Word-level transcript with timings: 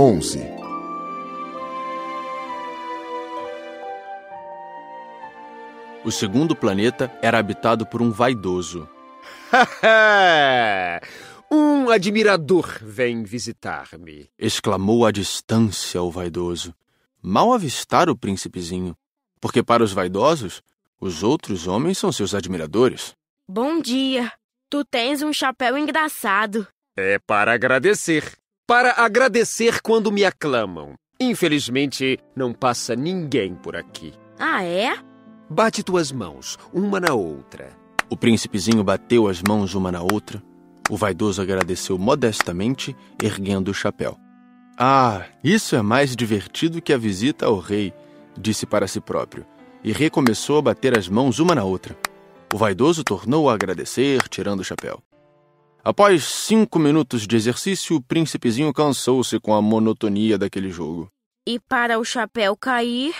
11. 0.00 0.40
O 6.02 6.10
segundo 6.10 6.56
planeta 6.56 7.12
era 7.20 7.38
habitado 7.38 7.84
por 7.84 8.00
um 8.00 8.10
vaidoso. 8.10 8.88
um 11.52 11.90
admirador 11.90 12.78
vem 12.80 13.24
visitar-me. 13.24 14.30
Exclamou 14.38 15.04
à 15.04 15.10
distância 15.10 16.00
o 16.00 16.10
vaidoso. 16.10 16.74
Mal 17.20 17.52
avistar 17.52 18.08
o 18.08 18.16
príncipezinho, 18.16 18.96
porque 19.38 19.62
para 19.62 19.84
os 19.84 19.92
vaidosos, 19.92 20.62
os 20.98 21.22
outros 21.22 21.66
homens 21.66 21.98
são 21.98 22.10
seus 22.10 22.34
admiradores. 22.34 23.12
Bom 23.46 23.82
dia. 23.82 24.32
Tu 24.70 24.82
tens 24.82 25.20
um 25.20 25.30
chapéu 25.30 25.76
engraçado. 25.76 26.66
É 26.96 27.18
para 27.18 27.52
agradecer. 27.52 28.39
Para 28.70 28.92
agradecer 29.02 29.82
quando 29.82 30.12
me 30.12 30.24
aclamam. 30.24 30.94
Infelizmente, 31.20 32.20
não 32.36 32.52
passa 32.52 32.94
ninguém 32.94 33.52
por 33.52 33.74
aqui. 33.74 34.12
Ah, 34.38 34.62
é? 34.62 34.96
Bate 35.50 35.82
tuas 35.82 36.12
mãos, 36.12 36.56
uma 36.72 37.00
na 37.00 37.12
outra. 37.12 37.70
O 38.08 38.16
príncipezinho 38.16 38.84
bateu 38.84 39.26
as 39.26 39.42
mãos 39.42 39.74
uma 39.74 39.90
na 39.90 40.00
outra. 40.00 40.40
O 40.88 40.96
vaidoso 40.96 41.42
agradeceu 41.42 41.98
modestamente, 41.98 42.96
erguendo 43.20 43.72
o 43.72 43.74
chapéu. 43.74 44.16
Ah, 44.78 45.24
isso 45.42 45.74
é 45.74 45.82
mais 45.82 46.14
divertido 46.14 46.80
que 46.80 46.92
a 46.92 46.96
visita 46.96 47.46
ao 47.46 47.58
rei, 47.58 47.92
disse 48.38 48.66
para 48.66 48.86
si 48.86 49.00
próprio, 49.00 49.44
e 49.82 49.90
recomeçou 49.90 50.58
a 50.58 50.62
bater 50.62 50.96
as 50.96 51.08
mãos 51.08 51.40
uma 51.40 51.56
na 51.56 51.64
outra. 51.64 51.96
O 52.54 52.56
vaidoso 52.56 53.02
tornou 53.02 53.50
a 53.50 53.54
agradecer, 53.54 54.28
tirando 54.28 54.60
o 54.60 54.64
chapéu. 54.64 55.02
Após 55.82 56.24
cinco 56.24 56.78
minutos 56.78 57.26
de 57.26 57.34
exercício, 57.36 57.96
o 57.96 58.02
príncipezinho 58.02 58.72
cansou-se 58.72 59.40
com 59.40 59.54
a 59.54 59.62
monotonia 59.62 60.36
daquele 60.36 60.70
jogo. 60.70 61.10
E 61.46 61.58
para 61.58 61.98
o 61.98 62.04
chapéu 62.04 62.54
cair, 62.54 63.14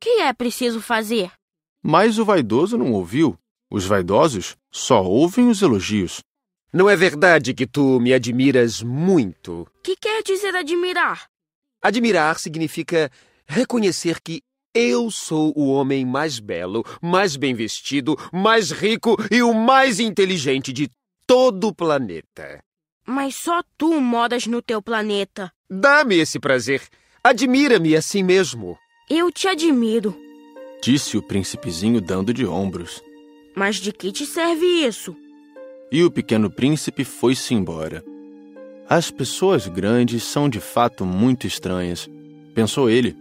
que 0.00 0.20
é 0.22 0.32
preciso 0.32 0.80
fazer? 0.80 1.30
Mas 1.82 2.18
o 2.18 2.24
vaidoso 2.24 2.78
não 2.78 2.92
ouviu. 2.92 3.38
Os 3.70 3.84
vaidosos 3.84 4.56
só 4.72 5.04
ouvem 5.04 5.50
os 5.50 5.60
elogios. 5.60 6.20
Não 6.72 6.88
é 6.88 6.96
verdade 6.96 7.52
que 7.52 7.66
tu 7.66 8.00
me 8.00 8.14
admiras 8.14 8.82
muito? 8.82 9.66
Que 9.84 9.94
quer 9.94 10.22
dizer 10.22 10.56
admirar? 10.56 11.26
Admirar 11.82 12.38
significa 12.38 13.10
reconhecer 13.46 14.20
que 14.22 14.40
eu 14.74 15.10
sou 15.10 15.52
o 15.56 15.70
homem 15.70 16.06
mais 16.06 16.38
belo, 16.38 16.84
mais 17.02 17.36
bem 17.36 17.54
vestido, 17.54 18.16
mais 18.32 18.70
rico 18.70 19.16
e 19.30 19.42
o 19.42 19.52
mais 19.52 20.00
inteligente 20.00 20.72
de 20.72 20.88
todo 21.28 21.68
o 21.68 21.74
planeta. 21.74 22.58
Mas 23.06 23.36
só 23.36 23.62
tu 23.76 24.00
moras 24.00 24.46
no 24.46 24.62
teu 24.62 24.80
planeta. 24.80 25.52
Dá-me 25.68 26.16
esse 26.16 26.40
prazer. 26.40 26.80
Admira-me 27.22 27.94
assim 27.94 28.22
mesmo. 28.22 28.78
Eu 29.10 29.30
te 29.30 29.46
admiro. 29.46 30.16
Disse 30.82 31.18
o 31.18 31.22
príncipezinho 31.22 32.00
dando 32.00 32.32
de 32.32 32.46
ombros. 32.46 33.02
Mas 33.54 33.76
de 33.76 33.92
que 33.92 34.10
te 34.10 34.24
serve 34.24 34.64
isso? 34.64 35.14
E 35.92 36.02
o 36.02 36.10
pequeno 36.10 36.50
príncipe 36.50 37.04
foi-se 37.04 37.52
embora. 37.52 38.02
As 38.88 39.10
pessoas 39.10 39.68
grandes 39.68 40.24
são 40.24 40.48
de 40.48 40.60
fato 40.60 41.04
muito 41.04 41.46
estranhas, 41.46 42.08
pensou 42.54 42.88
ele, 42.88 43.14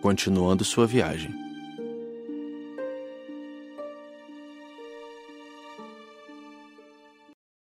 continuando 0.00 0.64
sua 0.64 0.86
viagem. 0.86 1.39